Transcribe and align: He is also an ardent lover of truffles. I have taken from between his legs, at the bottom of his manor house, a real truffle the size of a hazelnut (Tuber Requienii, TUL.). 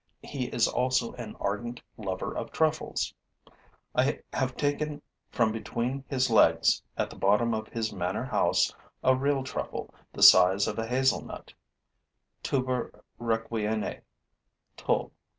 He 0.23 0.45
is 0.45 0.67
also 0.67 1.13
an 1.13 1.35
ardent 1.39 1.79
lover 1.95 2.35
of 2.35 2.51
truffles. 2.51 3.13
I 3.93 4.21
have 4.33 4.57
taken 4.57 5.03
from 5.29 5.51
between 5.51 6.05
his 6.07 6.31
legs, 6.31 6.81
at 6.97 7.11
the 7.11 7.15
bottom 7.15 7.53
of 7.53 7.67
his 7.67 7.93
manor 7.93 8.23
house, 8.25 8.73
a 9.03 9.15
real 9.15 9.43
truffle 9.43 9.93
the 10.11 10.23
size 10.23 10.67
of 10.67 10.79
a 10.79 10.87
hazelnut 10.87 11.53
(Tuber 12.41 13.03
Requienii, 13.19 14.01
TUL.). 14.75 15.11